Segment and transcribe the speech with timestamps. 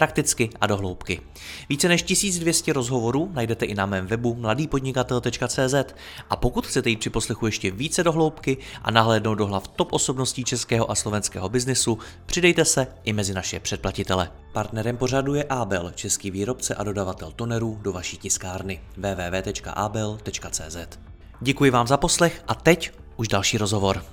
[0.00, 1.20] prakticky a dohloubky.
[1.68, 5.74] Více než 1200 rozhovorů najdete i na mém webu mladýpodnikatel.cz
[6.30, 10.44] a pokud chcete jít při poslechu ještě více dohloubky a nahlédnout do hlav top osobností
[10.44, 14.30] českého a slovenského biznesu, přidejte se i mezi naše předplatitele.
[14.52, 20.76] Partnerem pořadu je Abel, český výrobce a dodavatel tonerů do vaší tiskárny www.abel.cz.
[21.40, 24.04] Děkuji vám za poslech a teď už další rozhovor.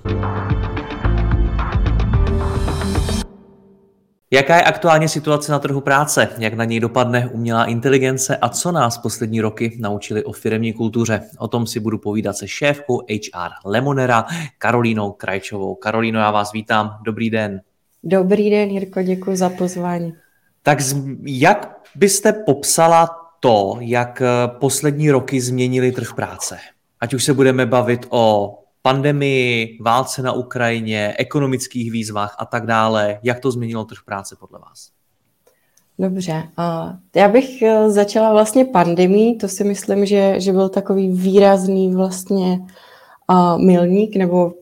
[4.30, 6.28] Jaká je aktuálně situace na trhu práce?
[6.38, 11.20] Jak na něj dopadne umělá inteligence a co nás poslední roky naučili o firemní kultuře?
[11.38, 14.24] O tom si budu povídat se šéfkou HR Lemonera
[14.58, 15.74] Karolínou Krajčovou.
[15.74, 16.98] Karolíno, já vás vítám.
[17.04, 17.60] Dobrý den.
[18.04, 20.14] Dobrý den, Jirko, děkuji za pozvání.
[20.62, 20.78] Tak
[21.26, 26.58] jak byste popsala to, jak poslední roky změnili trh práce?
[27.00, 33.18] Ať už se budeme bavit o pandemii, válce na Ukrajině, ekonomických výzvách a tak dále.
[33.22, 34.90] Jak to změnilo trh práce podle vás?
[35.98, 36.48] Dobře,
[37.16, 42.58] já bych e, začala vlastně pandemí, to si myslím, že, že byl takový výrazný vlastně
[43.56, 44.52] milník, nebo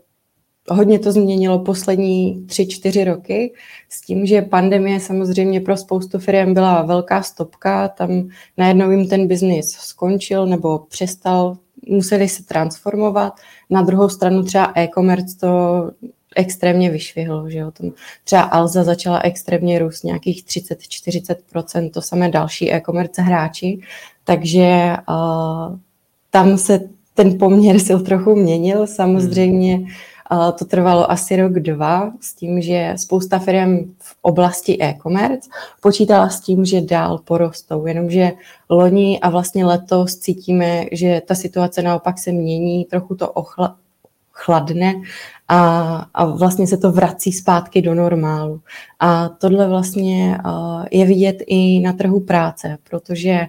[0.68, 3.52] hodně to změnilo poslední tři, čtyři roky,
[3.88, 9.28] s tím, že pandemie samozřejmě pro spoustu firm byla velká stopka, tam najednou jim ten
[9.28, 11.56] biznis skončil nebo přestal
[11.88, 13.32] museli se transformovat.
[13.70, 15.48] Na druhou stranu třeba e-commerce to
[16.36, 17.70] extrémně vyšvihlo, že jo.
[17.70, 17.92] Tam
[18.24, 23.80] třeba Alza začala extrémně růst nějakých 30-40%, to samé další e-commerce hráči,
[24.24, 25.78] takže uh,
[26.30, 26.80] tam se
[27.14, 29.86] ten poměr sil trochu měnil, samozřejmě hmm
[30.58, 36.40] to trvalo asi rok, dva, s tím, že spousta firm v oblasti e-commerce počítala s
[36.40, 38.32] tím, že dál porostou, jenomže
[38.70, 43.76] loni a vlastně letos cítíme, že ta situace naopak se mění, trochu to ochla,
[44.32, 44.94] chladne
[45.48, 45.58] a,
[46.14, 48.60] a vlastně se to vrací zpátky do normálu.
[49.00, 50.38] A tohle vlastně
[50.90, 53.40] je vidět i na trhu práce, protože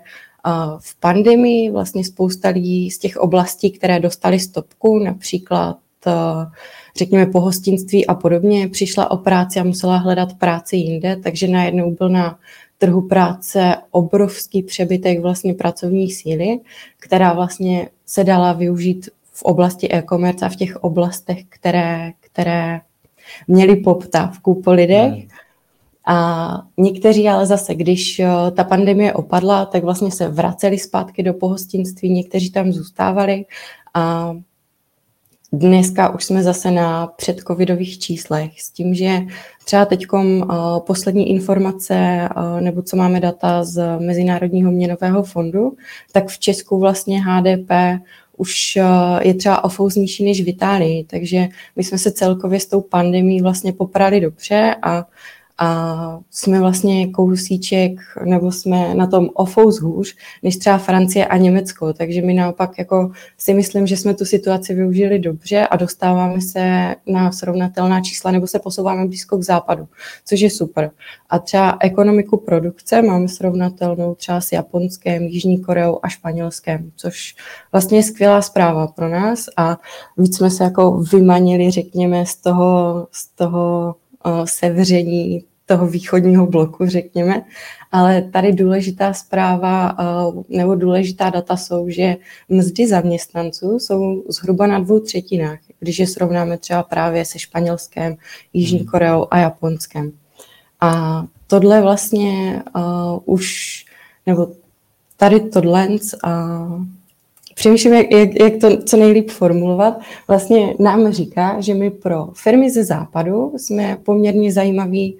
[0.80, 5.78] v pandemii vlastně spousta lidí z těch oblastí, které dostali stopku, například
[6.98, 12.10] řekněme pohostinství a podobně, přišla o práci a musela hledat práci jinde, takže najednou byl
[12.10, 12.40] na
[12.78, 16.60] trhu práce obrovský přebytek vlastně pracovní síly,
[17.00, 22.82] která vlastně se dala využít v oblasti e-commerce a v těch oblastech, které, které
[23.48, 25.14] měly poptávku po lidech.
[25.14, 25.28] Hmm.
[26.10, 31.34] A někteří ale zase, když eh, ta pandemie opadla, tak vlastně se vraceli zpátky do
[31.34, 33.46] pohostinství, někteří tam zůstávali
[33.94, 34.34] a
[35.54, 39.22] Dneska už jsme zase na předcovidových číslech s tím, že
[39.66, 45.78] třeba teď uh, poslední informace uh, nebo co máme data z Mezinárodního měnového fondu,
[46.12, 47.72] tak v Česku vlastně HDP
[48.38, 52.66] už uh, je třeba o nižší než v Itálii, takže my jsme se celkově s
[52.66, 55.06] tou pandemí vlastně poprali dobře a
[55.60, 57.92] a jsme vlastně kousíček,
[58.26, 61.94] nebo jsme na tom ofous hůř, než třeba Francie a Německo.
[61.94, 66.96] Takže my naopak jako si myslím, že jsme tu situaci využili dobře a dostáváme se
[67.08, 69.88] na srovnatelná čísla, nebo se posouváme blízko k západu,
[70.26, 70.92] což je super.
[71.30, 77.36] A třeba ekonomiku produkce máme srovnatelnou třeba s Japonskem, Jižní Koreou a Španělskem, což
[77.72, 79.78] vlastně je skvělá zpráva pro nás a
[80.18, 83.96] víc jsme se jako vymanili, řekněme, z toho, z toho
[84.46, 87.44] sevření toho východního bloku, řekněme.
[87.92, 89.96] Ale tady důležitá zpráva
[90.50, 92.18] nebo důležitá data jsou, že
[92.50, 98.16] mzdy zaměstnanců jsou zhruba na dvou třetinách, když je srovnáme třeba právě se Španělskem,
[98.54, 98.88] Jižní hmm.
[98.88, 100.12] Koreou a Japonskem.
[100.82, 103.86] A tohle vlastně uh, už,
[104.26, 104.48] nebo
[105.18, 106.84] tady tohle uh,
[107.58, 112.70] přemýšlím, jak, jak, jak to co nejlíp formulovat, vlastně nám říká, že my pro firmy
[112.70, 115.18] ze západu jsme poměrně zajímavý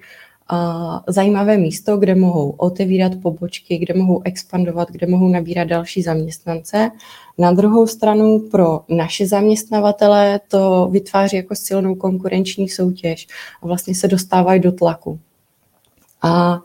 [0.52, 6.90] uh, zajímavé místo, kde mohou otevírat pobočky, kde mohou expandovat, kde mohou nabírat další zaměstnance.
[7.38, 13.26] Na druhou stranu pro naše zaměstnavatele to vytváří jako silnou konkurenční soutěž
[13.62, 15.18] a vlastně se dostávají do tlaku.
[16.22, 16.60] A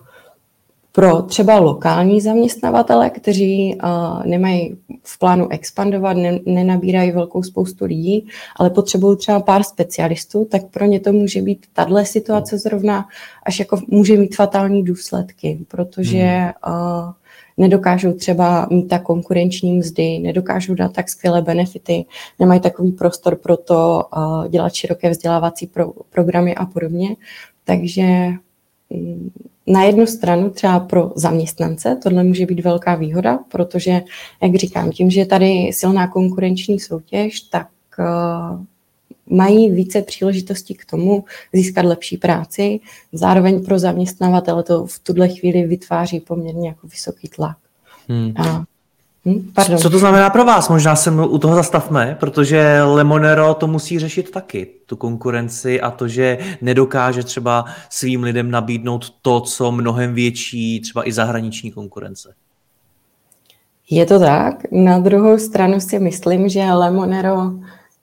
[0.96, 8.28] pro třeba lokální zaměstnavatele, kteří uh, nemají v plánu expandovat, ne, nenabírají velkou spoustu lidí,
[8.56, 13.08] ale potřebují třeba pár specialistů, tak pro ně to může být tahle situace zrovna
[13.44, 17.12] až jako může mít fatální důsledky, protože uh,
[17.58, 22.06] nedokážou třeba mít tak konkurenční mzdy, nedokážou dát tak skvělé benefity,
[22.40, 27.16] nemají takový prostor pro to uh, dělat široké vzdělávací pro, programy a podobně.
[27.66, 28.30] Takže
[28.90, 29.32] um,
[29.68, 34.02] na jednu stranu třeba pro zaměstnance tohle může být velká výhoda, protože,
[34.42, 37.68] jak říkám, tím, že je tady silná konkurenční soutěž, tak
[38.00, 38.64] uh,
[39.38, 42.80] mají více příležitostí k tomu získat lepší práci.
[43.14, 47.58] Zároveň pro zaměstnavatele to v tuhle chvíli vytváří poměrně jako vysoký tlak.
[48.08, 48.34] Hmm.
[48.38, 48.64] A
[49.26, 49.78] Hm, pardon.
[49.78, 50.70] Co to znamená pro vás?
[50.70, 56.08] Možná se u toho zastavme, protože Lemonero to musí řešit taky, tu konkurenci a to,
[56.08, 62.34] že nedokáže třeba svým lidem nabídnout to, co mnohem větší, třeba i zahraniční konkurence.
[63.90, 64.56] Je to tak.
[64.72, 67.52] Na druhou stranu si myslím, že Lemonero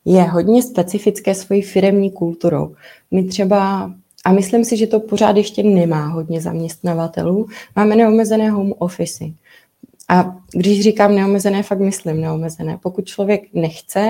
[0.04, 2.74] je hodně specifické svojí firemní kulturou.
[3.10, 3.92] My třeba,
[4.24, 7.46] a myslím si, že to pořád ještě nemá hodně zaměstnavatelů,
[7.76, 9.24] máme neomezené home office.
[10.10, 12.78] A když říkám neomezené, fakt myslím neomezené.
[12.82, 14.08] Pokud člověk nechce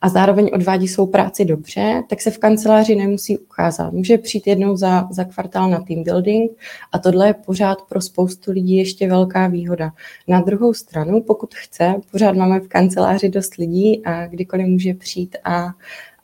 [0.00, 3.92] a zároveň odvádí svou práci dobře, tak se v kanceláři nemusí ukázat.
[3.92, 6.50] Může přijít jednou za, za kvartál na team building
[6.92, 9.90] a tohle je pořád pro spoustu lidí ještě velká výhoda.
[10.28, 15.36] Na druhou stranu, pokud chce, pořád máme v kanceláři dost lidí a kdykoliv může přijít
[15.44, 15.68] a,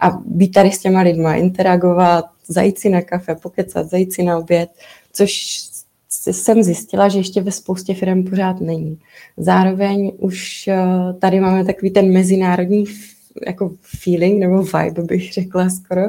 [0.01, 4.39] a být tady s těma lidma, interagovat, zajít si na kafe, pokecat, zajít si na
[4.39, 4.71] oběd,
[5.13, 5.61] což
[6.23, 8.99] jsem zjistila, že ještě ve spoustě firm pořád není.
[9.37, 10.79] Zároveň už eh,
[11.19, 12.85] tady máme takový ten mezinárodní
[13.47, 16.03] jako feeling nebo vibe, bych řekla skoro,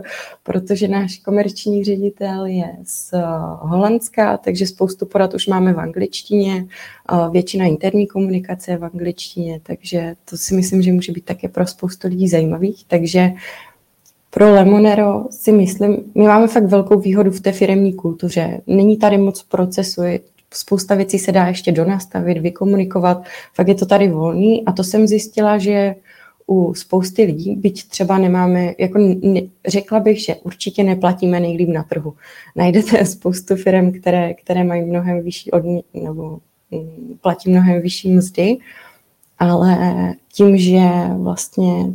[0.43, 3.21] protože náš komerční ředitel je z eh,
[3.59, 6.65] Holandska, takže spoustu porad už máme v angličtině,
[7.11, 11.47] eh, většina interní komunikace je v angličtině, takže to si myslím, že může být také
[11.47, 13.31] pro spoustu lidí zajímavých, takže
[14.35, 18.61] pro Lemonero si myslím, my máme fakt velkou výhodu v té firemní kultuře.
[18.67, 20.01] Není tady moc procesu,
[20.53, 23.23] spousta věcí se dá ještě donastavit, vykomunikovat,
[23.53, 25.95] fakt je to tady volný a to jsem zjistila, že
[26.47, 31.83] u spousty lidí, byť třeba nemáme, jako ne, řekla bych, že určitě neplatíme nejlíp na
[31.83, 32.13] trhu.
[32.55, 36.39] Najdete spoustu firm, které, které mají mnohem vyšší odmě, nebo
[36.71, 38.57] mm, platí mnohem vyšší mzdy,
[39.39, 39.77] ale
[40.33, 40.81] tím, že
[41.17, 41.85] vlastně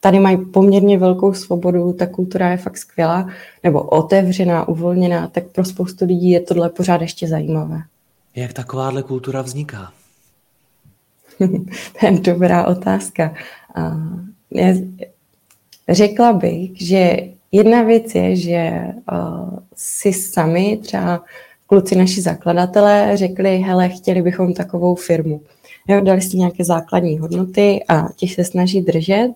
[0.00, 3.28] tady mají poměrně velkou svobodu, ta kultura je fakt skvělá,
[3.64, 7.82] nebo otevřená, uvolněná, tak pro spoustu lidí je tohle pořád ještě zajímavé.
[8.36, 9.92] Jak takováhle kultura vzniká?
[12.00, 13.34] to je dobrá otázka.
[14.54, 14.74] Já
[15.88, 17.16] řekla bych, že
[17.52, 18.72] jedna věc je, že
[19.76, 21.24] si sami, třeba
[21.66, 25.40] kluci naši zakladatelé, řekli, hele, chtěli bychom takovou firmu.
[25.88, 29.28] Jo, dali si nějaké základní hodnoty a těch se snaží držet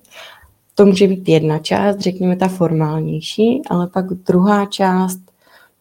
[0.75, 5.21] to může být jedna část, řekněme ta formálnější, ale pak druhá část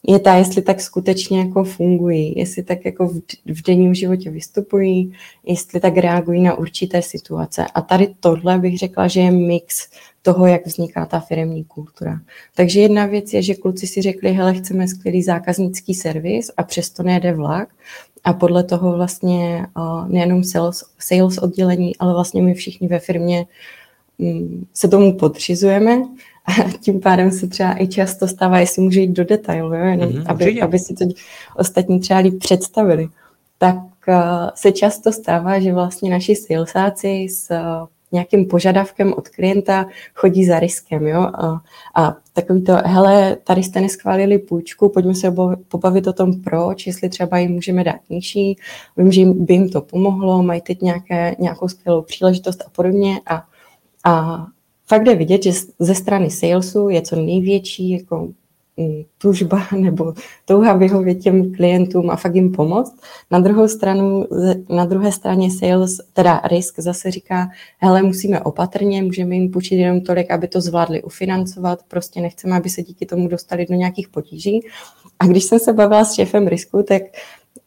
[0.07, 5.13] je ta, jestli tak skutečně jako fungují, jestli tak jako v, v denním životě vystupují,
[5.45, 7.65] jestli tak reagují na určité situace.
[7.75, 9.89] A tady tohle bych řekla, že je mix
[10.21, 12.19] toho, jak vzniká ta firmní kultura.
[12.55, 17.03] Takže jedna věc je, že kluci si řekli, hele, chceme skvělý zákaznický servis a přesto
[17.03, 17.69] nejde vlak.
[18.23, 23.45] A podle toho vlastně uh, nejenom sales, sales oddělení, ale vlastně my všichni ve firmě
[23.45, 23.45] Mm,
[24.73, 26.01] se tomu podřizujeme
[26.45, 29.85] a tím pádem se třeba i často stává, jestli může jít do detailu, jo?
[29.85, 31.05] Jenom, mm-hmm, aby, aby si to
[31.55, 33.07] ostatní třeba líp představili.
[33.57, 33.75] Tak
[34.07, 34.15] uh,
[34.55, 40.59] se často stává, že vlastně naši salesáci s uh, nějakým požadavkem od klienta chodí za
[40.59, 41.61] riskem, jo, a,
[41.95, 45.35] a takový to, hele, tady jste neschválili půjčku, pojďme se
[45.67, 48.57] pobavit o tom proč, jestli třeba jim můžeme dát nižší,
[48.97, 53.43] vím, že by jim to pomohlo, mají teď nějaké, nějakou skvělou příležitost a podobně a
[54.03, 54.45] a
[54.85, 58.29] fakt jde vidět, že ze strany salesu je co největší jako
[58.77, 60.13] mm, tužba nebo
[60.45, 63.01] touha vyhovět těm klientům a fakt jim pomoct.
[63.31, 64.25] Na druhou stranu,
[64.69, 70.01] na druhé straně sales, teda risk zase říká, hele, musíme opatrně, můžeme jim půjčit jenom
[70.01, 74.61] tolik, aby to zvládli ufinancovat, prostě nechceme, aby se díky tomu dostali do nějakých potíží.
[75.19, 77.01] A když jsem se bavila s šéfem risku, tak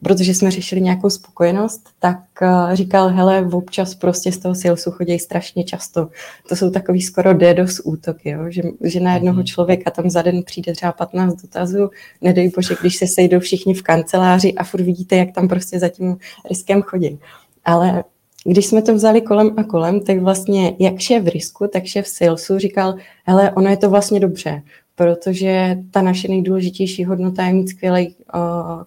[0.02, 5.18] protože jsme řešili nějakou spokojenost, tak eh, říkal, hele, občas prostě z toho salesu chodí
[5.18, 6.08] strašně často.
[6.48, 8.40] To jsou takový skoro DDoS útoky, jo?
[8.48, 9.46] Že, že na jednoho mhm.
[9.46, 11.90] člověka tam za den přijde třeba 15 dotazů,
[12.22, 15.88] nedej bože, když se sejdou všichni v kanceláři a furt vidíte, jak tam prostě za
[15.88, 16.16] tím
[16.48, 17.18] riskem chodí.
[17.64, 18.04] Ale
[18.44, 22.58] když jsme to vzali kolem a kolem, tak vlastně jak šéf risku, tak šéf salesu
[22.58, 24.62] říkal, hele, ono je to vlastně dobře,
[24.96, 28.40] protože ta naše nejdůležitější hodnota je mít skvělý uh,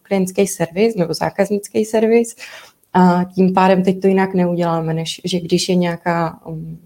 [0.03, 2.35] klientský servis nebo zákaznický servis
[2.93, 6.79] a tím pádem teď to jinak neuděláme, než že když je nějaká um,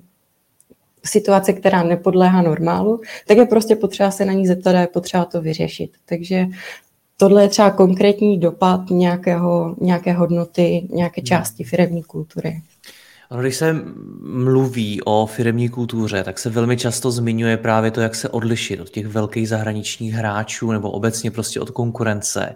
[1.06, 5.26] situace, která nepodléhá normálu, tak je prostě potřeba se na ní zeptat a je potřeba
[5.26, 5.92] to vyřešit.
[6.06, 6.46] Takže
[7.18, 12.62] tohle je třeba konkrétní dopad nějakého, nějaké hodnoty, nějaké části firmní kultury.
[13.42, 13.76] Když se
[14.22, 18.90] mluví o firmní kultuře, tak se velmi často zmiňuje právě to, jak se odlišit od
[18.90, 22.56] těch velkých zahraničních hráčů nebo obecně prostě od konkurence.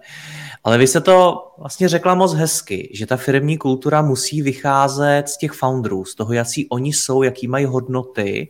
[0.64, 5.38] Ale vy se to vlastně řekla moc hezky, že ta firmní kultura musí vycházet z
[5.38, 8.50] těch founderů, z toho, jaký oni jsou, jaký mají hodnoty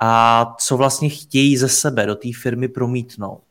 [0.00, 3.42] a co vlastně chtějí ze sebe do té firmy promítnout.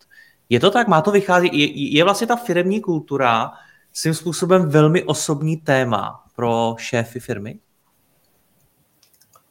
[0.50, 0.88] Je to tak?
[0.88, 1.54] Má to vycházet?
[1.54, 3.52] Je, je vlastně ta firmní kultura
[3.94, 7.60] svým způsobem velmi osobní téma pro šéfy firmy?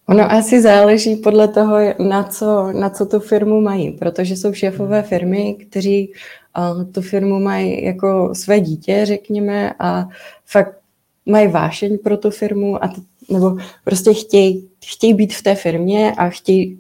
[0.09, 5.03] Ono asi záleží podle toho, na co, na co tu firmu mají, protože jsou šéfové
[5.03, 6.13] firmy, kteří
[6.59, 10.09] uh, tu firmu mají jako své dítě, řekněme, a
[10.47, 10.77] fakt
[11.27, 16.13] mají vášeň pro tu firmu, a t- nebo prostě chtějí, chtějí být v té firmě
[16.13, 16.79] a chtějí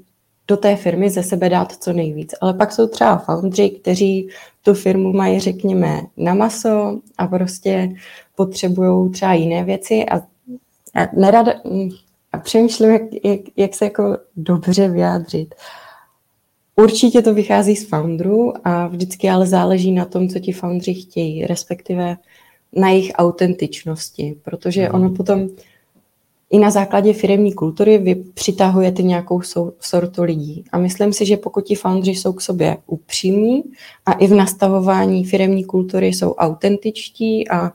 [0.48, 2.34] do té firmy ze sebe dát co nejvíc.
[2.40, 4.28] Ale pak jsou třeba foundři, kteří
[4.62, 7.94] tu firmu mají, řekněme, na maso a prostě
[8.34, 10.16] potřebují třeba jiné věci a,
[10.94, 11.52] a nerada,
[12.34, 15.54] a přemýšlím, jak, jak, jak se jako dobře vyjádřit.
[16.76, 21.46] Určitě to vychází z founderů a vždycky ale záleží na tom, co ti foundři chtějí,
[21.46, 22.16] respektive
[22.76, 25.48] na jejich autentičnosti, protože ono potom
[26.50, 29.40] i na základě firemní kultury vy přitahujete nějakou
[29.80, 30.64] sortu lidí.
[30.72, 33.62] A myslím si, že pokud ti foundři jsou k sobě upřímní
[34.06, 37.72] a i v nastavování firemní kultury jsou autentičtí a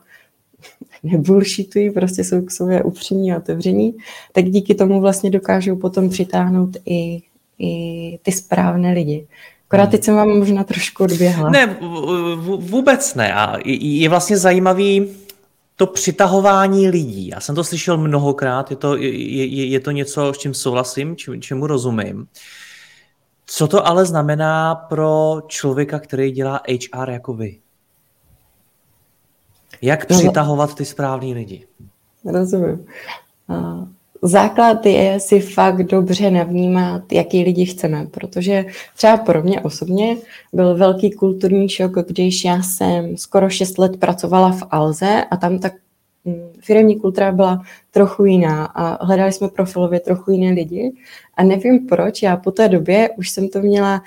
[1.02, 3.94] nebullshitují, prostě jsou k sobě upřímní a otevření,
[4.32, 7.22] tak díky tomu vlastně dokážou potom přitáhnout i,
[7.58, 9.26] i ty správné lidi.
[9.68, 11.50] Akorát teď jsem vám možná trošku odběhla.
[11.50, 11.76] Ne,
[12.58, 13.34] vůbec ne.
[13.34, 15.08] A je vlastně zajímavý
[15.76, 17.28] to přitahování lidí.
[17.28, 21.16] Já jsem to slyšel mnohokrát, je to, je, je, je to něco, s čím souhlasím,
[21.16, 22.26] čím, čemu rozumím.
[23.46, 27.58] Co to ale znamená pro člověka, který dělá HR jako vy?
[29.82, 31.66] Jak no, přitahovat ty správný lidi?
[32.24, 32.86] Rozumím.
[34.22, 38.64] Základ je si fakt dobře navnímat, jaký lidi chceme, protože
[38.96, 40.16] třeba pro mě osobně
[40.52, 45.58] byl velký kulturní šok, když já jsem skoro 6 let pracovala v Alze a tam
[45.58, 45.72] tak
[46.24, 50.92] mm, firmní kultura byla trochu jiná a hledali jsme profilově trochu jiné lidi
[51.34, 54.02] a nevím proč, já po té době už jsem to měla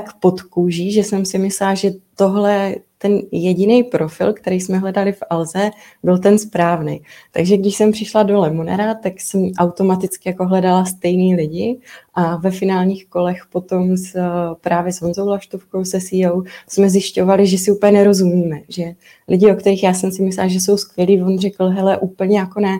[0.00, 5.12] tak pod kůží, že jsem si myslela, že tohle ten jediný profil, který jsme hledali
[5.12, 5.70] v Alze,
[6.02, 7.00] byl ten správný.
[7.32, 11.80] Takže když jsem přišla do Lemonera, tak jsem automaticky jako hledala stejný lidi
[12.14, 14.16] a ve finálních kolech potom s,
[14.60, 18.94] právě s Honzou Laštovkou, se CEO, jsme zjišťovali, že si úplně nerozumíme, že
[19.28, 22.60] lidi, o kterých já jsem si myslela, že jsou skvělí, on řekl, hele, úplně jako
[22.60, 22.78] ne.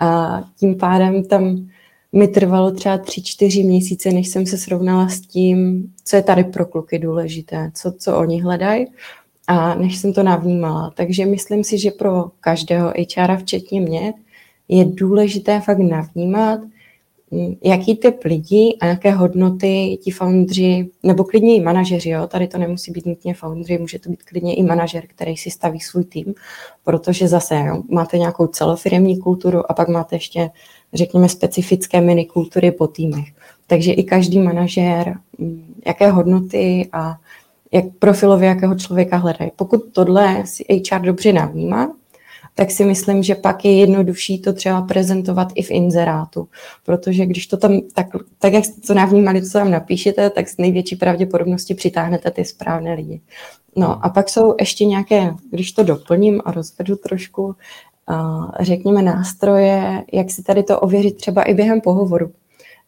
[0.00, 1.68] A tím pádem tam
[2.12, 6.44] mi trvalo třeba tři, čtyři měsíce, než jsem se srovnala s tím, co je tady
[6.44, 8.86] pro kluky důležité, co, co oni hledají
[9.46, 10.90] a než jsem to navnímala.
[10.96, 14.14] Takže myslím si, že pro každého HR, včetně mě,
[14.68, 16.60] je důležité fakt navnímat,
[17.30, 22.26] mm, jaký typ lidí a jaké hodnoty ti foundři, nebo klidně i manažeři, jo?
[22.26, 25.80] tady to nemusí být nutně foundři, může to být klidně i manažer, který si staví
[25.80, 26.34] svůj tým,
[26.84, 30.50] protože zase jo, máte nějakou celofiremní kulturu a pak máte ještě,
[30.94, 33.28] řekněme, specifické minikultury po týmech.
[33.66, 37.16] Takže i každý manažer, mm, jaké hodnoty a
[37.72, 39.50] jak profilově jakého člověka hledají.
[39.56, 41.92] Pokud tohle si HR dobře navnímá,
[42.54, 46.48] tak si myslím, že pak je jednodušší to třeba prezentovat i v inzerátu,
[46.84, 48.06] protože když to tam, tak,
[48.38, 53.20] tak jak to navnímali, co tam napíšete, tak s největší pravděpodobností přitáhnete ty správné lidi.
[53.76, 57.54] No a pak jsou ještě nějaké, když to doplním a rozvedu trošku,
[58.60, 62.32] řekněme nástroje, jak si tady to ověřit třeba i během pohovoru.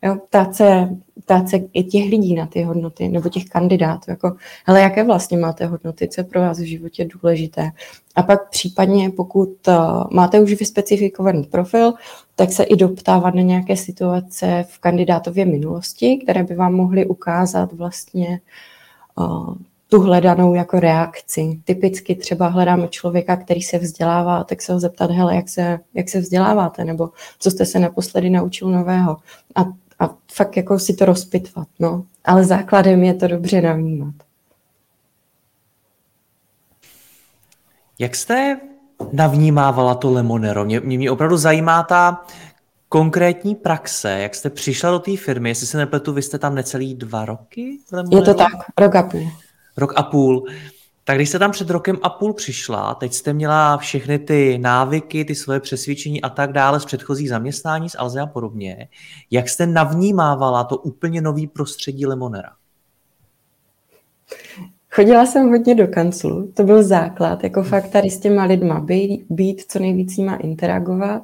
[0.02, 0.88] Jo, ptát, se,
[1.25, 5.38] ptát se i těch lidí na ty hodnoty, nebo těch kandidátů, jako, hele, jaké vlastně
[5.38, 7.71] máte hodnoty, co je pro vás v životě důležité.
[8.16, 9.75] A pak případně, pokud uh,
[10.11, 11.93] máte už vyspecifikovaný profil,
[12.37, 17.73] tak se i doptávat na nějaké situace v kandidátově minulosti, které by vám mohly ukázat
[17.73, 18.40] vlastně
[19.19, 19.54] uh,
[19.95, 21.61] tu hledanou jako reakci.
[21.65, 26.09] Typicky třeba hledáme člověka, který se vzdělává, tak se ho zeptat, hele, jak se, jak
[26.09, 29.17] se vzděláváte, nebo co jste se naposledy naučil nového.
[29.55, 29.65] A
[30.01, 32.05] a fakt jako si to rozpitvat, no.
[32.25, 34.15] Ale základem je to dobře navnímat.
[37.99, 38.61] Jak jste
[39.13, 40.65] navnímávala to Lemonero?
[40.65, 42.25] Mě, mě, mě opravdu zajímá ta
[42.89, 46.95] konkrétní praxe, jak jste přišla do té firmy, jestli se nepletu, vy jste tam necelý
[46.95, 47.79] dva roky?
[48.11, 49.44] Je to tak, rok a půl.
[49.76, 50.47] Rok a půl.
[51.04, 55.25] Tak když jste tam před rokem a půl přišla, teď jste měla všechny ty návyky,
[55.25, 58.88] ty svoje přesvědčení a tak dále z předchozích zaměstnání, z Alze a podobně,
[59.31, 62.50] jak jste navnímávala to úplně nový prostředí Lemonera?
[64.90, 69.26] Chodila jsem hodně do kanclu, to byl základ, jako fakt tady s těma lidma být,
[69.31, 71.23] být co nejvíc s interagovat.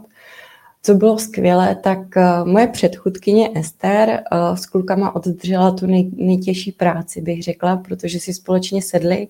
[0.82, 1.99] Co bylo skvělé, tak
[2.44, 4.22] moje předchůdkyně Ester
[4.54, 9.28] s klukama oddržela tu nej, nejtěžší práci, bych řekla, protože si společně sedli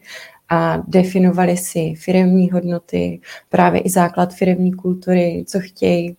[0.49, 6.17] a definovali si firemní hodnoty, právě i základ firemní kultury, co chtějí,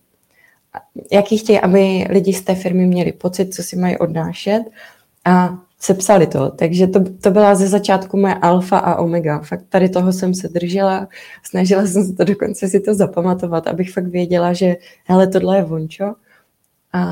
[1.12, 4.62] jaký chtějí, aby lidi z té firmy měli pocit, co si mají odnášet.
[5.24, 6.50] A sepsali to.
[6.50, 9.38] Takže to, to byla ze začátku moje alfa a omega.
[9.38, 11.08] Fakt tady toho jsem se držela,
[11.42, 15.62] snažila jsem se to dokonce si to zapamatovat, abych fakt věděla, že hele, tohle je
[15.62, 16.14] vončo.
[16.92, 17.04] A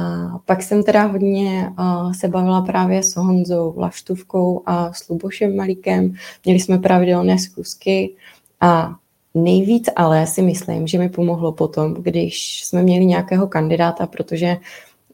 [0.44, 6.14] pak jsem teda hodně uh, se bavila právě s Honzou Laštůvkou a s Lubošem Malíkem.
[6.44, 8.14] Měli jsme pravidelné zkusky
[8.60, 8.94] a
[9.34, 14.56] nejvíc ale si myslím, že mi pomohlo potom, když jsme měli nějakého kandidáta, protože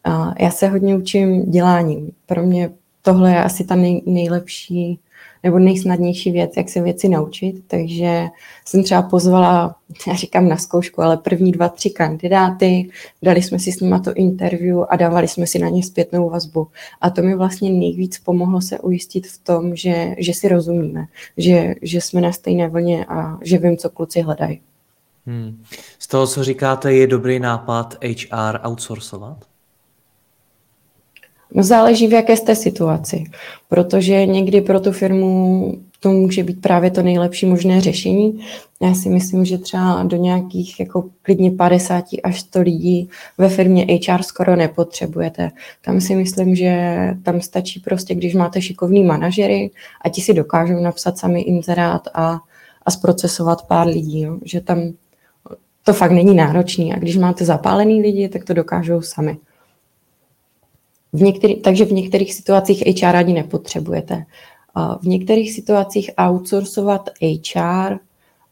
[0.07, 2.11] uh, já se hodně učím děláním.
[2.27, 2.71] Pro mě
[3.07, 5.01] tohle je asi ta nej, nejlepší
[5.43, 7.65] nebo nejsnadnější věc, jak se věci naučit.
[7.67, 8.27] Takže
[8.65, 12.91] jsem třeba pozvala, já říkám na zkoušku, ale první dva, tři kandidáty,
[13.23, 16.69] dali jsme si s nimi to interview a dávali jsme si na ně zpětnou vazbu.
[17.01, 21.75] A to mi vlastně nejvíc pomohlo se ujistit v tom, že, že si rozumíme, že,
[21.83, 24.61] že jsme na stejné vlně a že vím, co kluci hledají.
[25.27, 25.63] Hmm.
[25.99, 29.56] Z toho, co říkáte, je dobrý nápad HR outsourcovat?
[31.55, 33.25] No záleží, v jaké jste situaci,
[33.69, 38.41] protože někdy pro tu firmu to může být právě to nejlepší možné řešení.
[38.83, 43.87] Já si myslím, že třeba do nějakých jako klidně 50 až 100 lidí ve firmě
[44.09, 45.51] HR skoro nepotřebujete.
[45.85, 49.71] Tam si myslím, že tam stačí prostě, když máte šikovný manažery
[50.05, 52.39] a ti si dokážou napsat sami inzerát a,
[52.87, 54.21] a zprocesovat pár lidí.
[54.21, 54.39] Jo.
[54.45, 54.79] Že tam
[55.85, 59.37] to fakt není náročný a když máte zapálený lidi, tak to dokážou sami.
[61.13, 64.25] V některý, takže v některých situacích HR ani nepotřebujete.
[65.03, 67.97] V některých situacích outsourcovat HR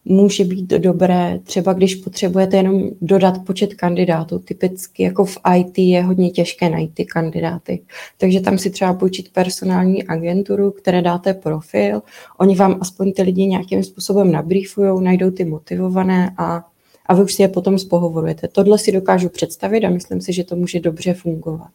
[0.04, 4.38] může být dobré, třeba když potřebujete jenom dodat počet kandidátů.
[4.38, 7.82] Typicky jako v IT je hodně těžké najít ty kandidáty.
[8.18, 12.02] Takže tam si třeba půjčit personální agenturu, které dáte profil,
[12.38, 16.64] oni vám aspoň ty lidi nějakým způsobem nabriefují, najdou ty motivované a,
[17.06, 18.48] a vy už si je potom spohovorujete.
[18.48, 21.70] Tohle si dokážu představit a myslím si, že to může dobře fungovat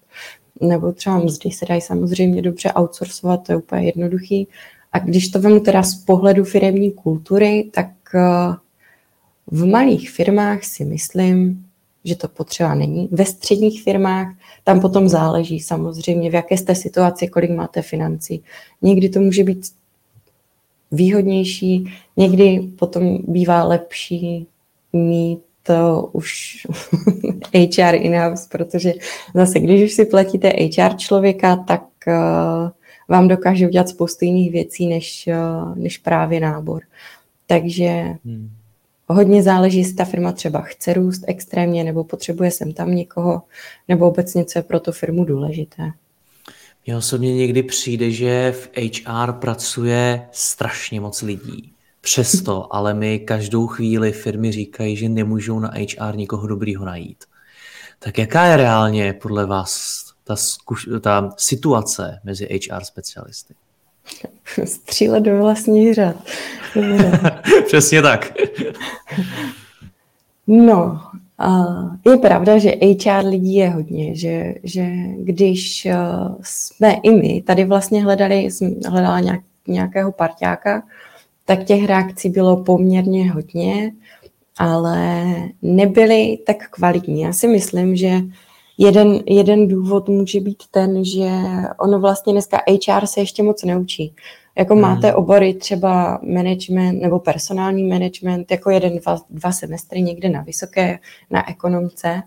[0.62, 4.48] nebo třeba mzdy se dají samozřejmě dobře outsourcovat, to je úplně jednoduchý.
[4.92, 8.56] A když to vemu teda z pohledu firemní kultury, tak eh,
[9.48, 11.66] v malých firmách si myslím,
[12.06, 13.10] že to potřeba není.
[13.12, 14.28] Ve středních firmách
[14.64, 18.44] tam potom záleží samozřejmě, v jaké jste situaci, kolik máte financí.
[18.82, 19.66] Někdy to může být
[20.92, 24.48] výhodnější, někdy potom bývá lepší
[24.94, 26.58] mít to už
[27.54, 28.94] HR in-house, protože
[29.34, 32.14] zase, když už si platíte HR člověka, tak uh,
[33.08, 36.82] vám dokáže udělat spoustu jiných věcí, než, uh, než právě nábor.
[37.48, 37.90] Takže
[38.26, 38.50] hmm.
[39.08, 43.42] hodně záleží, jestli ta firma třeba chce růst extrémně, nebo potřebuje sem tam někoho,
[43.88, 45.92] nebo obecně, co je pro tu firmu důležité.
[46.86, 51.74] Mně osobně někdy přijde, že v HR pracuje strašně moc lidí.
[52.02, 57.24] Přesto, ale mi každou chvíli firmy říkají, že nemůžou na HR nikoho dobrýho najít.
[58.00, 63.54] Tak jaká je reálně podle vás ta, zkuš- ta situace mezi HR specialisty?
[64.66, 66.16] Střílet do vlastních řad.
[67.68, 68.34] Přesně tak.
[70.48, 71.02] no,
[72.12, 74.86] je pravda, že HR lidí je hodně, že, že
[75.18, 75.96] když eh,
[76.42, 78.50] jsme i my tady vlastně hledali,
[78.88, 80.84] hledala nějak, nějakého parťáka,
[81.50, 83.92] tak těch reakcí bylo poměrně hodně,
[84.58, 85.26] ale
[85.62, 87.22] nebyly tak kvalitní.
[87.22, 88.22] Já si myslím, že
[88.78, 91.30] jeden, jeden důvod může být ten, že
[91.80, 94.14] ono vlastně dneska HR se ještě moc neučí.
[94.58, 94.82] Jako hmm.
[94.82, 101.00] máte obory třeba management nebo personální management, jako jeden, dva, dva semestry někde na vysoké,
[101.30, 102.22] na ekonomce,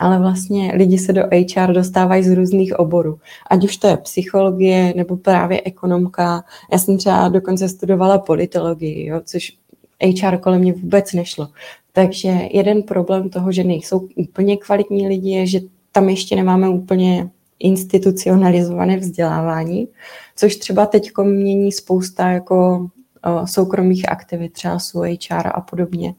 [0.00, 3.18] ale vlastně lidi se do HR dostávají z různých oborů.
[3.50, 6.44] Ať už to je psychologie nebo právě ekonomka.
[6.72, 9.52] Já jsem třeba dokonce studovala politologii, jo, což
[10.22, 11.48] HR kolem mě vůbec nešlo.
[11.92, 15.60] Takže jeden problém toho, že nejsou úplně kvalitní lidi, je, že
[15.92, 19.88] tam ještě nemáme úplně institucionalizované vzdělávání,
[20.36, 22.88] což třeba teď mění spousta jako
[23.44, 26.14] soukromých aktivit, třeba jsou HR a podobně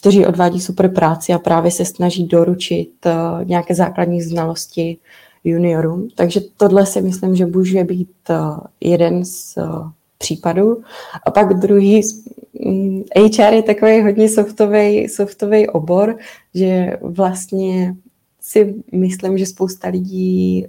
[0.00, 4.98] kteří odvádí super práci a právě se snaží doručit uh, nějaké základní znalosti
[5.44, 6.08] juniorům.
[6.14, 10.82] Takže tohle si myslím, že může být uh, jeden z uh, případů.
[11.26, 12.00] A pak druhý,
[12.66, 16.16] mm, HR je takový hodně softový, softový obor,
[16.54, 17.94] že vlastně
[18.40, 20.66] si myslím, že spousta lidí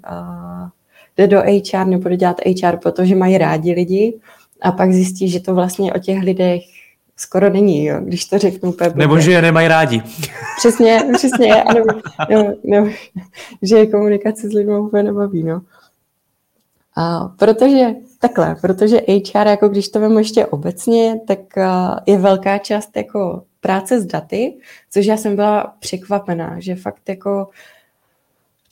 [1.17, 4.19] jde do HR nebo dělat HR, protože mají rádi lidi
[4.61, 6.61] a pak zjistí, že to vlastně o těch lidech
[7.21, 8.91] skoro není, jo, když to řeknu úplně.
[8.95, 10.03] Nebo že je nemají rádi.
[10.57, 11.85] Přesně, přesně, nebo,
[12.29, 12.87] nebo, nebo,
[13.61, 15.61] že je komunikace s lidmi úplně nebaví, no.
[16.95, 17.87] A protože
[18.19, 21.39] takhle, protože HR, jako když to vemu ještě obecně, tak
[22.05, 24.57] je velká část jako práce s daty,
[24.89, 27.47] což já jsem byla překvapená, že fakt jako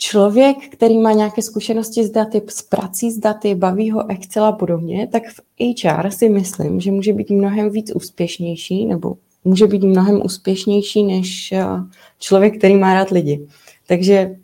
[0.02, 4.52] člověk, který má nějaké zkušenosti s daty, s prací s daty, baví ho Excel a
[4.52, 5.42] podobně, tak v
[5.84, 11.54] HR si myslím, že může být mnohem víc úspěšnější, nebo může být mnohem úspěšnější než
[12.20, 13.48] člověk, který má rád lidi.
[13.88, 14.36] Takže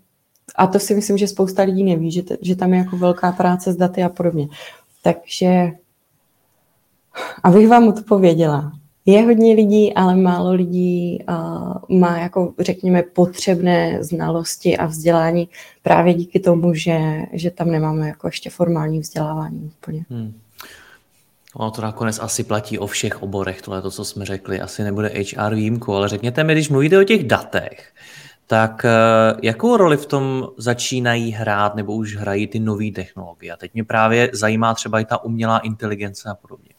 [0.56, 3.32] a to si myslím, že spousta lidí neví, že, t- že tam je jako velká
[3.32, 4.48] práce s daty a podobně.
[5.04, 5.72] Takže
[7.44, 8.72] abych vám odpověděla,
[9.06, 15.50] je hodně lidí, ale málo lidí uh, má jako, řekněme, potřebné znalosti a vzdělání
[15.82, 17.00] právě díky tomu, že,
[17.34, 20.06] že tam nemáme jako ještě formální vzdělávání úplně.
[20.10, 20.40] Hmm.
[21.56, 25.12] Ono to nakonec asi platí o všech oborech, tohle to, co jsme řekli, asi nebude
[25.38, 27.94] HR výjimku, ale řekněte mi, když mluvíte o těch datech,
[28.48, 33.54] tak uh, jakou roli v tom začínají hrát nebo už hrají ty nové technologie?
[33.54, 36.75] A teď mě právě zajímá třeba i ta umělá inteligence a podobně.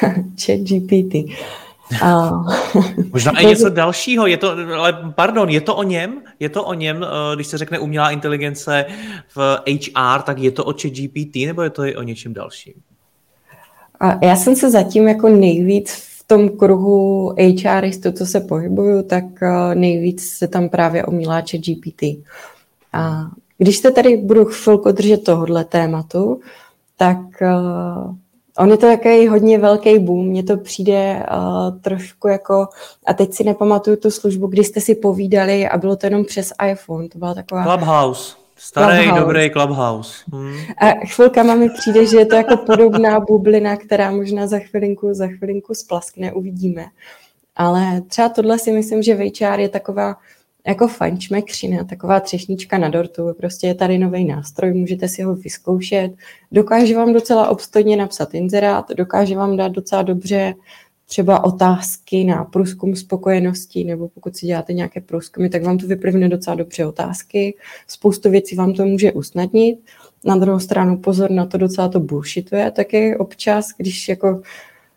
[0.44, 1.14] Chat GPT.
[2.02, 2.54] Uh,
[3.12, 6.22] Možná i něco dalšího, je to, ale pardon, je to o něm?
[6.40, 8.84] Je to o něm, eh, když se řekne umělá inteligence
[9.36, 12.74] v HR, tak je to o chat GPT nebo je to i o něčem dalším?
[14.00, 19.24] A já jsem se zatím jako nejvíc v tom kruhu HRistů, co se pohybuju, tak
[19.42, 22.02] eh, nejvíc se tam právě omílá chat GPT.
[22.92, 26.40] A když se tady budu chvilku držet tohohle tématu,
[26.96, 28.14] tak uh,
[28.58, 32.68] On je to jaký hodně velký boom, mně to přijde uh, trošku jako,
[33.06, 36.52] a teď si nepamatuju tu službu, kdy jste si povídali a bylo to jenom přes
[36.70, 37.64] iPhone, to byla taková...
[37.64, 38.36] Clubhouse.
[38.56, 39.20] Starý, Clubhouse.
[39.20, 40.24] dobrý Clubhouse.
[40.32, 40.56] Hmm.
[40.78, 45.26] A chvilkama mi přijde, že je to jako podobná bublina, která možná za chvilinku, za
[45.26, 46.84] chvilinku splaskne, uvidíme.
[47.56, 50.16] Ale třeba tohle si myslím, že VHR je taková
[50.66, 53.34] jako fančmekřina, taková třešnička na dortu.
[53.38, 56.12] Prostě je tady nový nástroj, můžete si ho vyzkoušet.
[56.52, 60.54] Dokáže vám docela obstojně napsat inzerát, dokáže vám dát docela dobře
[61.06, 66.28] třeba otázky na průzkum spokojenosti, nebo pokud si děláte nějaké průzkumy, tak vám to vyplivne
[66.28, 67.56] docela dobře otázky.
[67.86, 69.78] Spoustu věcí vám to může usnadnit.
[70.24, 74.42] Na druhou stranu pozor na to docela to bullshituje taky občas, když jako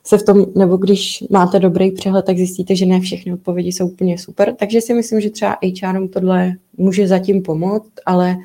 [0.08, 3.88] se v tom, nebo když máte dobrý přehled, tak zjistíte, že ne všechny odpovědi jsou
[3.88, 4.56] úplně super.
[4.56, 8.38] Takže si myslím, že třeba HR tohle může zatím pomoct, ale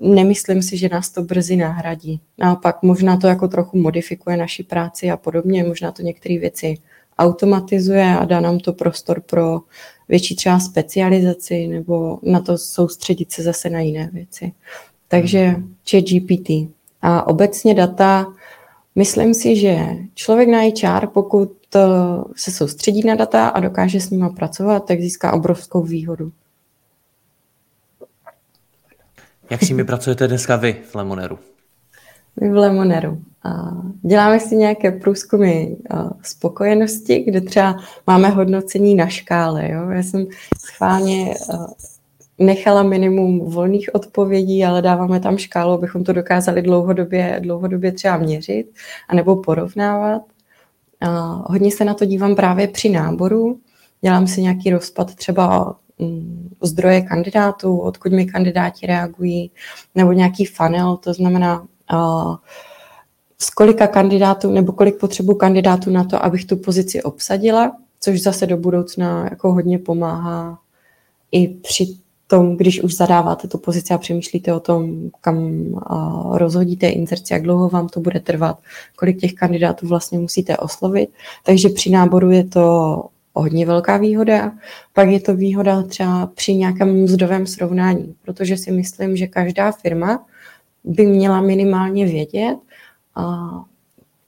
[0.00, 2.20] nemyslím si, že nás to brzy nahradí.
[2.38, 6.74] Naopak možná to jako trochu modifikuje naši práci a podobně, možná to některé věci
[7.18, 9.60] automatizuje a dá nám to prostor pro
[10.08, 14.52] větší třeba specializaci nebo na to soustředit se zase na jiné věci.
[15.08, 15.56] Takže
[15.90, 16.50] chat GPT.
[17.02, 18.26] A obecně data
[18.96, 19.78] Myslím si, že
[20.14, 21.80] člověk na HR, pokud eh,
[22.36, 26.32] se soustředí na data a dokáže s nimi pracovat, tak získá obrovskou výhodu.
[29.50, 31.38] Jak s nimi pracujete dneska vy v Lemoneru?
[32.40, 33.22] My v Lemoneru.
[34.02, 39.70] Děláme si nějaké průzkumy eh, spokojenosti, kde třeba máme hodnocení na škále.
[39.70, 39.90] Jo?
[39.90, 40.26] Já jsem
[40.58, 41.56] schválně eh,
[42.38, 48.66] nechala minimum volných odpovědí, ale dáváme tam škálu, abychom to dokázali dlouhodobě, dlouhodobě třeba měřit
[49.08, 50.22] anebo porovnávat.
[51.00, 51.08] A
[51.46, 53.58] hodně se na to dívám právě při náboru.
[54.00, 59.50] Dělám si nějaký rozpad třeba mm, zdroje kandidátů, odkud mi kandidáti reagují,
[59.94, 61.66] nebo nějaký funnel, to znamená,
[63.38, 68.46] z kolika kandidátů nebo kolik potřebu kandidátů na to, abych tu pozici obsadila, což zase
[68.46, 70.58] do budoucna jako hodně pomáhá
[71.32, 75.64] i při tom, když už zadáváte tu pozici a přemýšlíte o tom, kam
[76.32, 78.58] rozhodíte inzerci, jak dlouho vám to bude trvat,
[78.96, 81.10] kolik těch kandidátů vlastně musíte oslovit.
[81.44, 84.52] Takže při náboru je to hodně velká výhoda.
[84.92, 90.26] Pak je to výhoda třeba při nějakém mzdovém srovnání, protože si myslím, že každá firma
[90.84, 92.56] by měla minimálně vědět,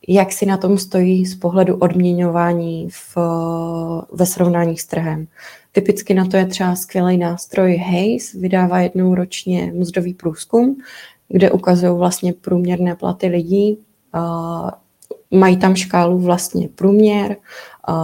[0.09, 3.17] jak si na tom stojí z pohledu odměňování v,
[4.13, 5.27] ve srovnání s trhem.
[5.73, 10.77] Typicky na to je třeba skvělý nástroj Haze, vydává jednou ročně mzdový průzkum,
[11.29, 13.79] kde ukazují vlastně průměrné platy lidí.
[15.31, 17.37] Mají tam škálu vlastně průměr,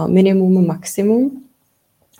[0.07, 1.44] minimum, maximum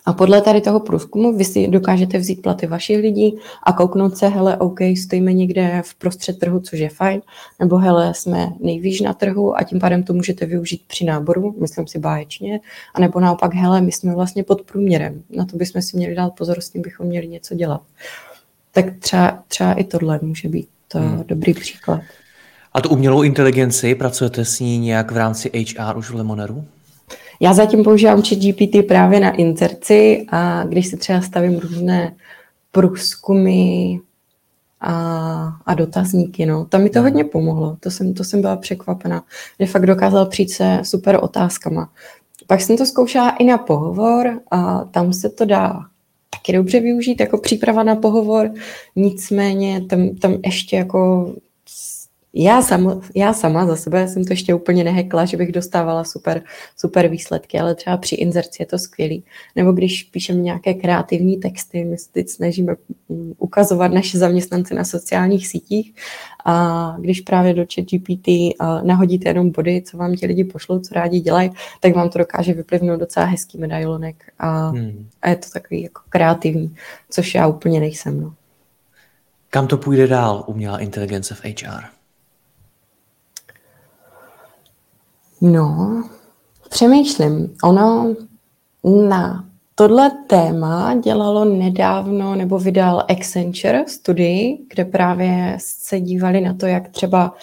[0.06, 4.28] a podle tady toho průzkumu vy si dokážete vzít platy vašich lidí a kouknout se,
[4.28, 7.22] hele, OK, stojíme někde v prostřed trhu, což je fajn,
[7.60, 11.88] nebo hele, jsme nejvýš na trhu a tím pádem to můžete využít při náboru, myslím
[11.88, 12.60] si báječně,
[12.94, 16.30] a nebo naopak, hele, my jsme vlastně pod průměrem, na to bychom si měli dát
[16.30, 17.82] pozor, s tím bychom měli něco dělat.
[18.72, 21.24] Tak třeba, třeba i tohle může být to hmm.
[21.28, 22.02] dobrý příklad.
[22.74, 26.66] A tu umělou inteligenci, pracujete s ní nějak v rámci HR už v Lemoneru?
[27.40, 32.16] Já zatím používám chat GPT právě na inzerci a když si třeba stavím různé
[32.72, 34.00] průzkumy
[34.82, 36.66] a, a dotazníky, no.
[36.66, 39.24] Tam mi to hodně pomohlo, to jsem, to jsem byla překvapena,
[39.60, 41.90] že fakt dokázal přijít se super otázkama.
[42.48, 45.80] Pak jsem to zkoušela i na pohovor a tam se to dá
[46.30, 48.52] taky dobře využít jako příprava na pohovor,
[48.96, 51.34] nicméně tam, tam ještě jako
[52.36, 56.42] já, sam, já sama za sebe jsem to ještě úplně nehekla, že bych dostávala super,
[56.78, 59.24] super výsledky, ale třeba při inzerci je to skvělý.
[59.56, 62.76] Nebo když píšeme nějaké kreativní texty, my se teď snažíme
[63.10, 65.94] mm, ukazovat naše zaměstnance na sociálních sítích
[66.46, 68.28] a když právě do ChatGPT
[68.84, 72.54] nahodíte jenom body, co vám ti lidi pošlou, co rádi dělají, tak vám to dokáže
[72.54, 75.08] vyplivnout docela hezký medailonek a, hmm.
[75.22, 76.76] a je to takový jako kreativní,
[77.10, 78.22] což já úplně nejsem.
[78.22, 78.34] No.
[79.50, 81.95] Kam to půjde dál, umělá inteligence v HR?
[85.52, 86.04] No,
[86.70, 87.54] přemýšlím.
[87.64, 88.16] Ono
[89.08, 96.66] na tohle téma dělalo nedávno nebo vydal Accenture studii, kde právě se dívali na to,
[96.66, 97.34] jak třeba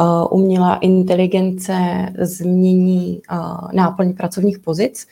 [0.00, 1.74] uh, umělá inteligence
[2.18, 5.06] změní uh, náplň pracovních pozic.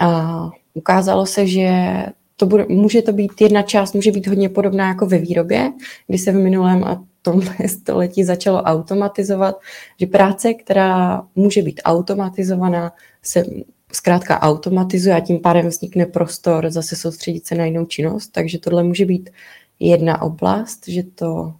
[0.00, 1.96] A ukázalo se, že
[2.36, 5.72] to bude, může to být jedna část, může být hodně podobná jako ve výrobě,
[6.06, 9.60] kdy se v minulém a tomhle století začalo automatizovat,
[10.00, 13.44] že práce, která může být automatizovaná, se
[13.92, 18.82] zkrátka automatizuje a tím pádem vznikne prostor zase soustředit se na jinou činnost, takže tohle
[18.82, 19.30] může být
[19.80, 21.54] jedna oblast, že to,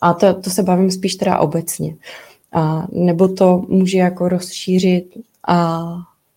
[0.00, 1.96] a to, to se bavím spíš teda obecně,
[2.52, 5.16] a, nebo to může jako rozšířit
[5.48, 5.88] a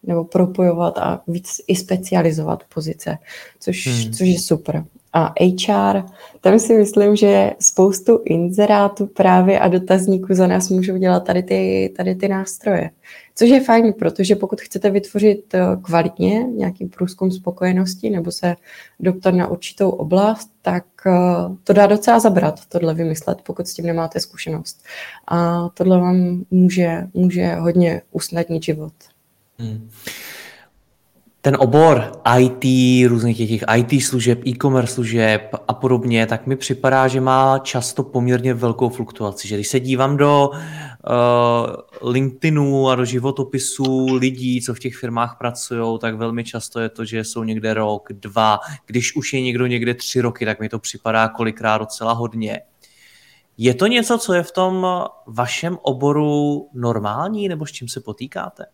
[0.04, 3.18] nebo propojovat a víc i specializovat pozice,
[3.60, 4.14] což, hmm.
[4.14, 6.04] což je super a HR,
[6.42, 11.94] tam si myslím, že spoustu inzerátů právě a dotazníků za nás můžou dělat tady ty,
[11.98, 12.90] tady ty nástroje.
[13.36, 18.56] Což je fajn, protože pokud chcete vytvořit eh, kvalitně nějaký průzkum spokojenosti nebo se
[19.00, 21.12] doptat na určitou oblast, tak eh,
[21.64, 24.84] to dá docela zabrat, tohle vymyslet, pokud s tím nemáte zkušenost.
[25.28, 28.94] A tohle vám může, může hodně usnadnit život.
[29.58, 29.90] Hmm
[31.46, 32.64] ten obor IT,
[33.10, 38.54] různých těch IT služeb, e-commerce služeb a podobně, tak mi připadá, že má často poměrně
[38.54, 39.48] velkou fluktuaci.
[39.48, 45.36] Že když se dívám do uh, LinkedInu a do životopisů lidí, co v těch firmách
[45.40, 48.60] pracují, tak velmi často je to, že jsou někde rok, dva.
[48.86, 52.62] Když už je někdo někde tři roky, tak mi to připadá kolikrát docela hodně.
[53.58, 54.88] Je to něco, co je v tom
[55.28, 58.66] vašem oboru normální, nebo s čím se potýkáte?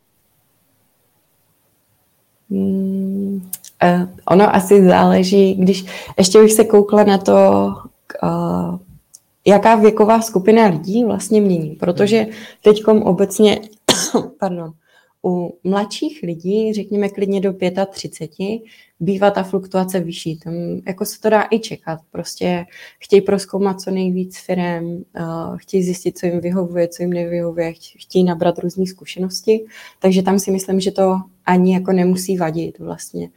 [2.49, 3.49] Hmm,
[3.83, 5.85] uh, ono asi záleží, když
[6.17, 7.33] ještě bych se koukla na to,
[8.23, 8.77] uh,
[9.47, 12.27] jaká věková skupina lidí vlastně mění, protože
[12.63, 13.61] teď obecně,
[14.39, 14.71] pardon,
[15.25, 17.53] u mladších lidí, řekněme klidně do
[17.91, 18.61] 35,
[18.99, 20.37] bývá ta fluktuace vyšší.
[20.37, 20.53] Tam
[20.87, 21.99] jako se to dá i čekat.
[22.11, 22.65] Prostě
[22.99, 25.03] chtějí proskoumat co nejvíc firm,
[25.55, 29.65] chtějí zjistit, co jim vyhovuje, co jim nevyhovuje, chtějí nabrat různé zkušenosti.
[29.99, 33.29] Takže tam si myslím, že to ani jako nemusí vadit vlastně.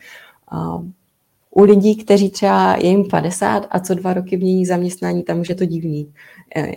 [1.51, 5.49] U lidí, kteří třeba je jim 50 a co dva roky mění zaměstnání, tam už
[5.49, 6.13] je to divný.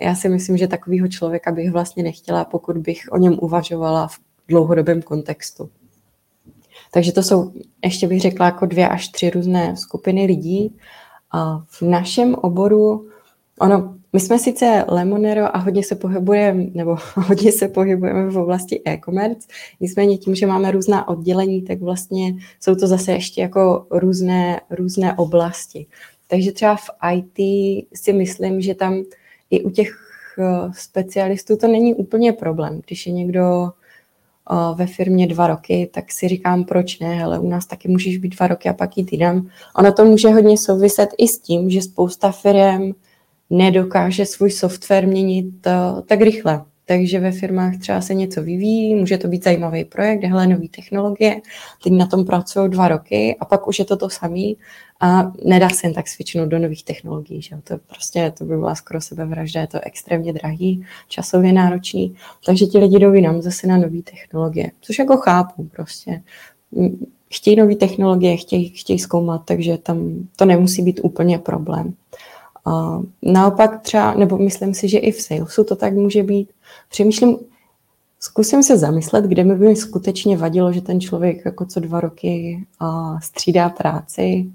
[0.02, 4.18] Já si myslím, že takového člověka bych vlastně nechtěla, pokud bych o něm uvažovala v
[4.48, 5.70] dlouhodobém kontextu.
[6.92, 7.52] Takže to jsou,
[7.84, 10.76] ještě bych řekla, jako dvě až tři různé skupiny lidí.
[11.32, 13.08] A v našem oboru,
[13.60, 18.82] ono, my jsme sice Lemonero a hodně se pohybujeme, nebo hodně se pohybujeme v oblasti
[18.84, 19.48] e-commerce,
[19.80, 25.14] nicméně tím, že máme různá oddělení, tak vlastně jsou to zase ještě jako různé, různé
[25.14, 25.86] oblasti.
[26.28, 27.38] Takže třeba v IT
[27.94, 29.02] si myslím, že tam
[29.50, 29.98] i u těch
[30.38, 33.70] eh, specialistů to není úplně problém, když je někdo
[34.74, 38.36] ve firmě dva roky, tak si říkám, proč ne, ale u nás taky můžeš být
[38.36, 39.48] dva roky a pak jít jinam.
[39.76, 42.92] Ono to může hodně souviset i s tím, že spousta firm
[43.50, 46.64] nedokáže svůj software měnit uh, tak rychle.
[46.88, 51.40] Takže ve firmách třeba se něco vyvíjí, může to být zajímavý projekt, hele, nové technologie,
[51.84, 54.52] teď na tom pracují dva roky a pak už je to to samé
[55.00, 57.42] a nedá se jen tak svičnout do nových technologií.
[57.42, 57.56] Že?
[57.64, 62.78] To prostě to by byla skoro sebevražda, je to extrémně drahý, časově náročný, takže ti
[62.78, 66.22] lidi jdou jinam zase na nové technologie, což jako chápu prostě.
[67.30, 71.94] Chtějí nové technologie, chtějí, chtějí zkoumat, takže tam to nemusí být úplně problém.
[72.66, 76.52] A naopak třeba, nebo myslím si, že i v salesu to tak může být.
[76.88, 77.36] Přemýšlím,
[78.20, 82.64] zkusím se zamyslet, kde mi by skutečně vadilo, že ten člověk jako co dva roky
[82.80, 84.46] a střídá práci.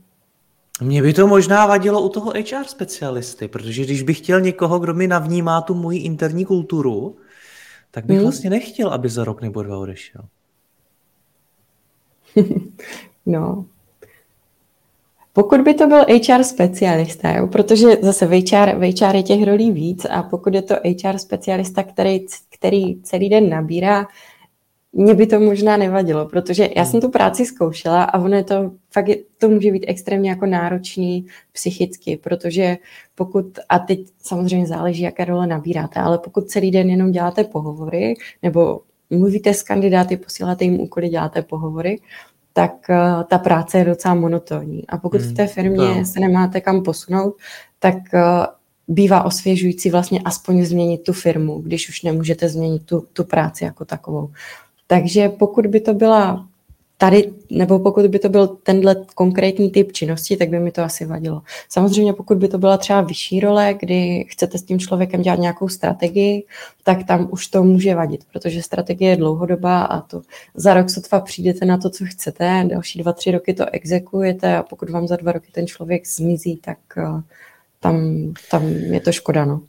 [0.82, 4.93] Mně by to možná vadilo u toho HR specialisty, protože když bych chtěl někoho, kdo
[4.93, 7.15] mi navnímá tu moji interní kulturu,
[7.91, 8.26] tak bych hmm.
[8.26, 10.21] vlastně nechtěl, aby za rok nebo dva odešel.
[13.26, 13.65] no,
[15.34, 19.44] pokud by to byl HR specialista, jo, protože zase v HR, v HR je těch
[19.44, 24.08] rolí víc a pokud je to HR specialista, který, který celý den nabírá,
[24.94, 28.72] mě by to možná nevadilo, protože já jsem tu práci zkoušela a ono je to,
[28.91, 32.78] fakt je, to může být extrémně jako náročný psychicky, protože
[33.15, 38.13] pokud, a teď samozřejmě záleží, jaké role nabíráte, ale pokud celý den jenom děláte pohovory
[38.44, 42.00] nebo mluvíte s kandidáty, posíláte jim úkoly, děláte pohovory,
[42.53, 44.87] tak uh, ta práce je docela monotónní.
[44.87, 46.05] A pokud hmm, v té firmě to.
[46.05, 47.35] se nemáte kam posunout,
[47.79, 48.45] tak uh,
[48.87, 53.85] bývá osvěžující vlastně aspoň změnit tu firmu, když už nemůžete změnit tu, tu práci jako
[53.85, 54.31] takovou.
[54.87, 56.47] Takže pokud by to byla
[57.01, 61.05] tady, nebo pokud by to byl tenhle konkrétní typ činnosti, tak by mi to asi
[61.05, 61.41] vadilo.
[61.69, 65.69] Samozřejmě pokud by to byla třeba vyšší role, kdy chcete s tím člověkem dělat nějakou
[65.69, 66.45] strategii,
[66.83, 70.21] tak tam už to může vadit, protože strategie je dlouhodobá a to
[70.55, 74.63] za rok sotva přijdete na to, co chcete, další dva, tři roky to exekujete a
[74.63, 77.21] pokud vám za dva roky ten člověk zmizí, tak eh,
[77.79, 77.97] tam,
[78.51, 79.45] tam je to škoda.
[79.45, 79.61] No.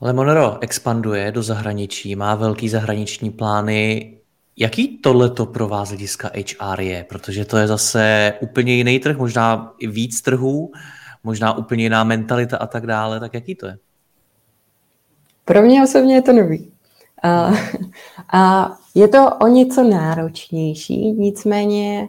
[0.00, 4.17] Lemonero expanduje do zahraničí, má velký zahraniční plány.
[4.60, 7.04] Jaký tohleto pro vás hlediska HR je?
[7.08, 10.72] Protože to je zase úplně jiný trh, možná i víc trhů,
[11.24, 13.20] možná úplně jiná mentalita a tak dále.
[13.20, 13.76] Tak jaký to je?
[15.44, 16.70] Pro mě osobně je to nový.
[17.22, 17.52] A,
[18.32, 22.08] a je to o něco náročnější, nicméně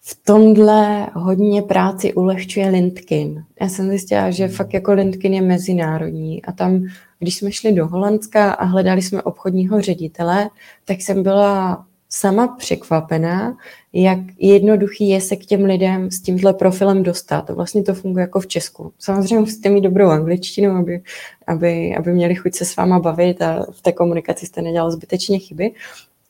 [0.00, 3.44] v tomhle hodně práci ulehčuje LinkedIn.
[3.60, 6.86] Já jsem zjistila, že fakt jako LinkedIn je mezinárodní a tam
[7.22, 10.50] když jsme šli do Holandska a hledali jsme obchodního ředitele,
[10.84, 13.56] tak jsem byla sama překvapená,
[13.92, 17.50] jak jednoduchý je se k těm lidem s tímhle profilem dostat.
[17.50, 18.92] Vlastně to funguje jako v Česku.
[18.98, 21.02] Samozřejmě musíte mít dobrou angličtinu, aby,
[21.46, 25.38] aby, aby měli chuť se s váma bavit a v té komunikaci jste nedělal zbytečně
[25.38, 25.72] chyby,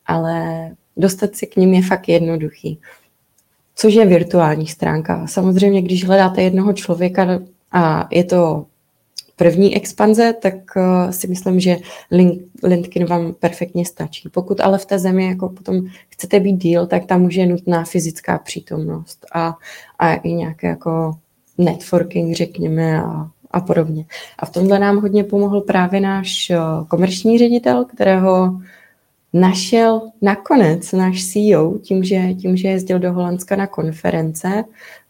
[0.06, 2.78] ale dostat se k ním je fakt jednoduchý.
[3.74, 5.26] Což je virtuální stránka.
[5.26, 7.40] Samozřejmě, když hledáte jednoho člověka
[7.72, 8.66] a je to
[9.42, 11.76] první expanze, tak uh, si myslím, že
[12.10, 14.28] link, LinkedIn vám perfektně stačí.
[14.28, 18.38] Pokud ale v té zemi jako potom chcete být díl, tak tam může nutná fyzická
[18.38, 19.54] přítomnost a,
[19.98, 21.12] a i nějaké jako
[21.58, 24.04] networking, řekněme, a, a podobně.
[24.38, 28.60] A v tomhle nám hodně pomohl právě náš uh, komerční ředitel, kterého
[29.32, 34.64] našel nakonec náš CEO tím, že, tím, že jezdil do Holandska na konference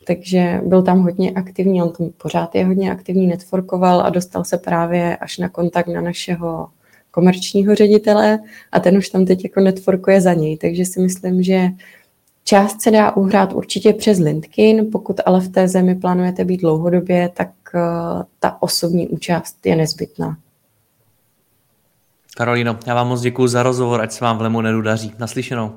[0.07, 4.59] takže byl tam hodně aktivní, on tam pořád je hodně aktivní, networkoval a dostal se
[4.59, 6.69] právě až na kontakt na našeho
[7.11, 8.39] komerčního ředitele
[8.73, 11.69] a ten už tam teď jako networkuje za něj, takže si myslím, že
[12.45, 17.31] část se dá uhrát určitě přes LinkedIn, pokud ale v té zemi plánujete být dlouhodobě,
[17.35, 17.81] tak uh,
[18.41, 20.37] ta osobní účast je nezbytná.
[22.37, 25.13] Karolino, já vám moc děkuji za rozhovor, ať se vám v Lemonedu daří.
[25.19, 25.73] Naslyšenou.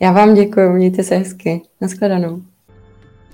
[0.00, 1.62] Já vám děkuji, mějte se hezky.
[1.80, 2.42] Naschledanou.